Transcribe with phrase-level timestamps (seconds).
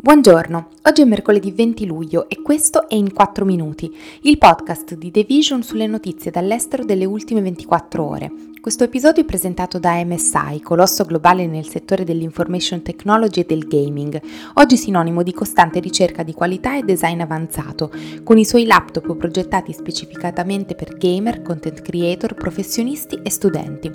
[0.00, 3.92] Buongiorno, oggi è mercoledì 20 luglio e questo è In 4 Minuti,
[4.22, 8.32] il podcast di The Vision sulle notizie dall'estero delle ultime 24 ore.
[8.60, 14.20] Questo episodio è presentato da MSI, colosso globale nel settore dell'information technology e del gaming,
[14.54, 17.90] oggi sinonimo di costante ricerca di qualità e design avanzato,
[18.24, 23.90] con i suoi laptop progettati specificatamente per gamer, content creator, professionisti e studenti.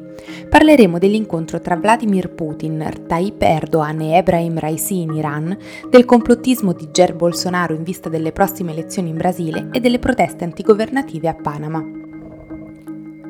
[0.49, 5.55] Parleremo dell'incontro tra Vladimir Putin, Tayyip Erdogan e Ebrahim Raisi in Iran,
[5.93, 10.43] del complottismo di Jair Bolsonaro in vista delle prossime elezioni in Brasile e delle proteste
[10.43, 11.85] antigovernative a Panama.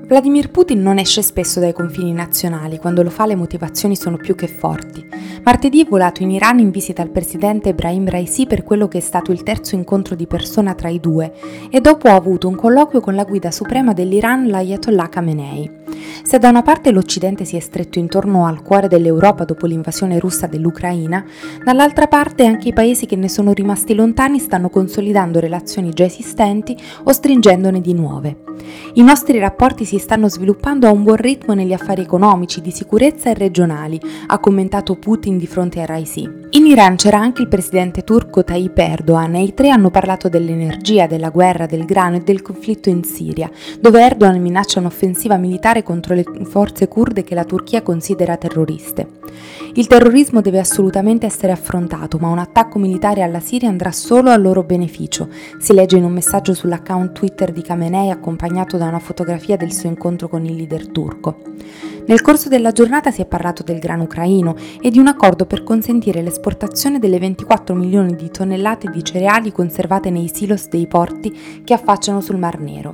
[0.08, 4.34] Vladimir Putin non esce spesso dai confini nazionali, quando lo fa le motivazioni sono più
[4.36, 5.06] che forti.
[5.44, 9.02] Martedì è volato in Iran in visita al presidente Ebrahim Raisi per quello che è
[9.02, 11.34] stato il terzo incontro di persona tra i due
[11.70, 15.82] e dopo ha avuto un colloquio con la guida suprema dell'Iran, l'Ayatollah Khamenei.
[16.24, 20.48] Se da una parte l'Occidente si è stretto intorno al cuore dell'Europa dopo l'invasione russa
[20.48, 21.26] dell'Ucraina,
[21.64, 26.78] dall'altra parte anche i paesi che ne sono rimasti lontani stanno consolidando relazioni già esistenti
[27.04, 28.38] o stringendone di nuove.
[28.94, 33.30] I nostri rapporti si stanno sviluppando a un buon ritmo negli affari economici, di sicurezza
[33.30, 36.42] e regionali, ha commentato Putin di fronte a Raisi.
[36.52, 41.08] In Iran c'era anche il presidente turco Tayyip Erdogan e i tre hanno parlato dell'energia,
[41.08, 46.14] della guerra, del grano e del conflitto in Siria, dove Erdogan minaccia un'offensiva militare contro
[46.14, 49.08] le forze kurde che la Turchia considera terroriste.
[49.74, 54.38] Il terrorismo deve assolutamente essere affrontato, ma un attacco militare alla Siria andrà solo a
[54.38, 59.58] loro beneficio, si legge in un messaggio sull'account Twitter di Khamenei accompagnato da una fotografia
[59.58, 61.40] del suo incontro con il leader turco.
[62.06, 65.64] Nel corso della giornata si è parlato del grano ucraino e di un accordo per
[65.64, 71.74] consentire l'esportazione delle 24 milioni di tonnellate di cereali conservate nei silos dei porti che
[71.74, 72.94] affacciano sul Mar Nero.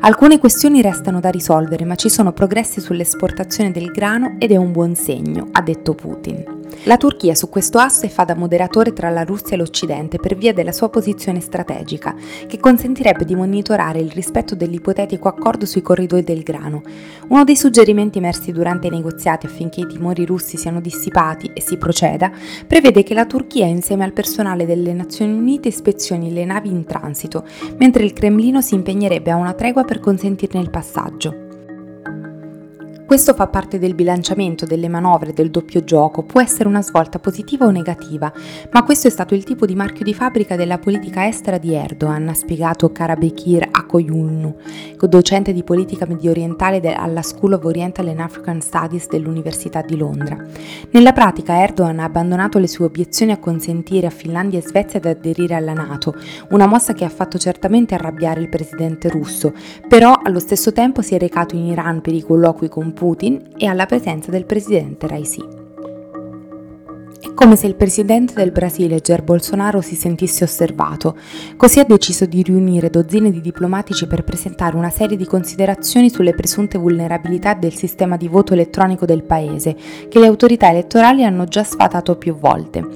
[0.00, 4.70] Alcune questioni restano da risolvere, ma ci sono progressi sull'esportazione del grano ed è un
[4.70, 6.51] buon segno, ha detto Putin.
[6.84, 10.52] La Turchia su questo asse fa da moderatore tra la Russia e l'Occidente per via
[10.52, 12.14] della sua posizione strategica,
[12.46, 16.82] che consentirebbe di monitorare il rispetto dell'ipotetico accordo sui corridoi del grano.
[17.28, 21.76] Uno dei suggerimenti emersi durante i negoziati affinché i timori russi siano dissipati e si
[21.76, 22.32] proceda,
[22.66, 27.44] prevede che la Turchia insieme al personale delle Nazioni Unite ispezioni le navi in transito,
[27.78, 31.41] mentre il Cremlino si impegnerebbe a una tregua per consentirne il passaggio.
[33.12, 37.66] Questo fa parte del bilanciamento delle manovre del doppio gioco, può essere una svolta positiva
[37.66, 38.32] o negativa,
[38.70, 42.30] ma questo è stato il tipo di marchio di fabbrica della politica estera di Erdogan,
[42.30, 44.56] ha spiegato Karabekir Akoyunlu,
[44.98, 50.42] docente di politica mediorientale alla School of Oriental and African Studies dell'Università di Londra.
[50.92, 55.08] Nella pratica Erdogan ha abbandonato le sue obiezioni a consentire a Finlandia e Svezia di
[55.08, 56.14] aderire alla Nato,
[56.48, 59.52] una mossa che ha fatto certamente arrabbiare il presidente russo,
[59.86, 63.00] però allo stesso tempo si è recato in Iran per i colloqui con Putin
[63.56, 65.61] e alla presenza del presidente Raisi
[67.34, 71.16] come se il presidente del Brasile Jair Bolsonaro si sentisse osservato.
[71.56, 76.34] Così ha deciso di riunire dozzine di diplomatici per presentare una serie di considerazioni sulle
[76.34, 79.76] presunte vulnerabilità del sistema di voto elettronico del paese,
[80.08, 82.86] che le autorità elettorali hanno già sfatato più volte.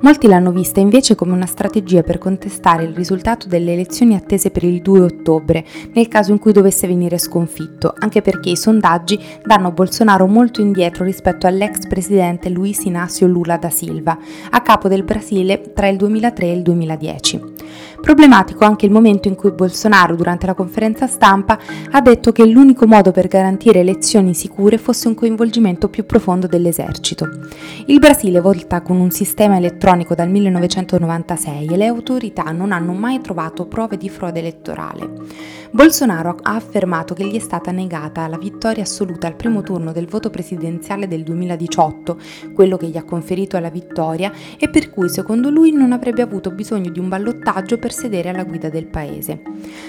[0.00, 4.64] Molti l'hanno vista invece come una strategia per contestare il risultato delle elezioni attese per
[4.64, 9.72] il 2 ottobre, nel caso in cui dovesse venire sconfitto, anche perché i sondaggi danno
[9.72, 14.16] Bolsonaro molto indietro rispetto all'ex presidente Luiz Inácio Lula da Silva
[14.50, 17.52] a capo del Brasile tra il 2003 e il 2010.
[18.00, 21.58] Problematico anche il momento in cui Bolsonaro, durante la conferenza stampa,
[21.90, 27.26] ha detto che l'unico modo per garantire elezioni sicure fosse un coinvolgimento più profondo dell'esercito.
[27.86, 33.22] Il Brasile vota con un sistema elettronico dal 1996 e le autorità non hanno mai
[33.22, 35.10] trovato prove di frode elettorale.
[35.70, 40.06] Bolsonaro ha affermato che gli è stata negata la vittoria assoluta al primo turno del
[40.06, 42.16] voto presidenziale del 2018,
[42.54, 46.50] quello che gli ha conferito la vittoria e per cui secondo lui non avrebbe avuto
[46.50, 49.40] bisogno di un ballottaggio per sedere alla guida del paese.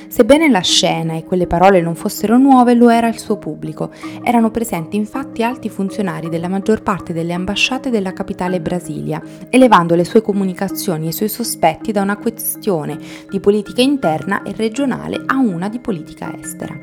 [0.07, 3.91] Sebbene la scena e quelle parole non fossero nuove, lo era il suo pubblico.
[4.23, 10.05] Erano presenti infatti alti funzionari della maggior parte delle ambasciate della capitale Brasilia, elevando le
[10.05, 12.97] sue comunicazioni e i suoi sospetti da una questione
[13.29, 16.77] di politica interna e regionale a una di politica estera.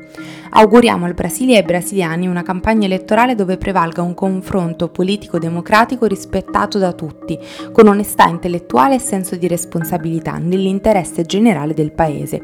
[0.55, 6.77] Auguriamo al Brasile e ai brasiliani una campagna elettorale dove prevalga un confronto politico-democratico rispettato
[6.83, 7.37] da tutti,
[7.71, 12.41] con onestà intellettuale e senso di responsabilità nell'interesse generale del Paese,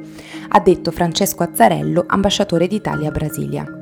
[0.50, 3.79] ha detto Francesco Azzarello, ambasciatore d'Italia a Brasilia.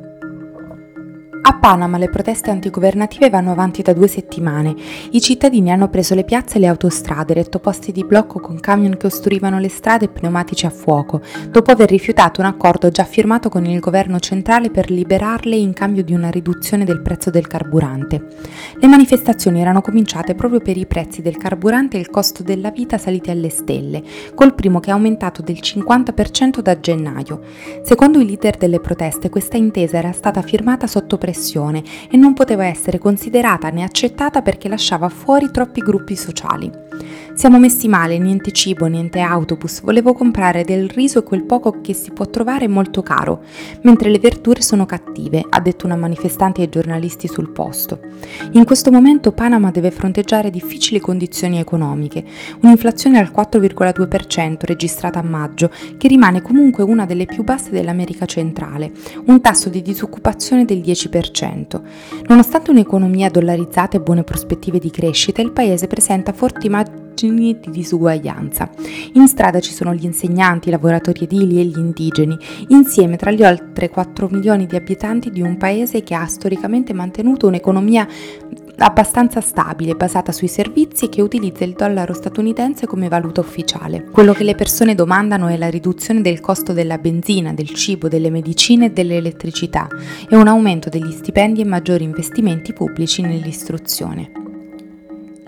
[1.50, 4.76] A Panama le proteste antigovernative vanno avanti da due settimane.
[5.12, 8.98] I cittadini hanno preso le piazze e le autostrade, retto posti di blocco con camion
[8.98, 13.48] che ostruivano le strade e pneumatici a fuoco, dopo aver rifiutato un accordo già firmato
[13.48, 18.26] con il governo centrale per liberarle in cambio di una riduzione del prezzo del carburante.
[18.78, 22.98] Le manifestazioni erano cominciate proprio per i prezzi del carburante e il costo della vita
[22.98, 24.04] saliti alle stelle,
[24.36, 27.40] col primo che è aumentato del 50% da gennaio.
[27.84, 32.34] Secondo i leader delle proteste, questa intesa era stata firmata sotto pressione pressione e non
[32.34, 36.86] poteva essere considerata né accettata perché lasciava fuori troppi gruppi sociali.
[37.38, 41.94] Siamo messi male, niente cibo, niente autobus, volevo comprare del riso e quel poco che
[41.94, 43.44] si può trovare molto caro,
[43.84, 48.00] mentre le verdure sono cattive, ha detto una manifestante ai giornalisti sul posto.
[48.54, 52.26] In questo momento Panama deve fronteggiare difficili condizioni economiche,
[52.64, 58.92] un'inflazione al 4,2% registrata a maggio, che rimane comunque una delle più basse dell'America centrale,
[59.26, 61.27] un tasso di disoccupazione del 10%.
[62.28, 68.70] Nonostante un'economia dollarizzata e buone prospettive di crescita, il paese presenta forti margini di disuguaglianza.
[69.14, 72.38] In strada ci sono gli insegnanti, i lavoratori edili e gli indigeni,
[72.68, 77.48] insieme tra gli oltre 4 milioni di abitanti di un paese che ha storicamente mantenuto
[77.48, 78.08] un'economia
[78.86, 84.04] abbastanza stabile, basata sui servizi e che utilizza il dollaro statunitense come valuta ufficiale.
[84.12, 88.30] Quello che le persone domandano è la riduzione del costo della benzina, del cibo, delle
[88.30, 89.88] medicine e dell'elettricità
[90.30, 94.47] e un aumento degli stipendi e maggiori investimenti pubblici nell'istruzione.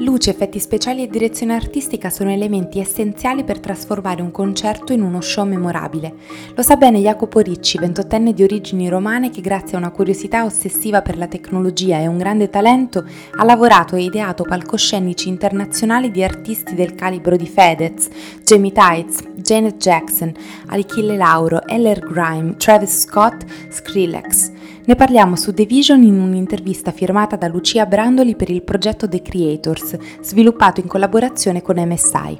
[0.01, 5.19] Luce, effetti speciali e direzione artistica sono elementi essenziali per trasformare un concerto in uno
[5.19, 6.13] show memorabile.
[6.56, 11.01] Lo sa bene Jacopo Ricci, ventottenne di origini romane che grazie a una curiosità ossessiva
[11.01, 13.06] per la tecnologia e un grande talento
[13.36, 18.07] ha lavorato e ideato palcoscenici internazionali di artisti del calibro di Fedez,
[18.42, 20.31] Jamie Tights, Janet Jackson,
[20.68, 24.52] Achille Lauro, Eller Grime, Travis Scott, Skrillex.
[24.86, 29.22] Ne parliamo su The Vision in un'intervista firmata da Lucia Brandoli per il progetto The
[29.22, 32.40] Creators, sviluppato in collaborazione con MSI.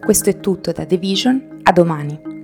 [0.00, 2.35] Questo è tutto da The Vision, a domani.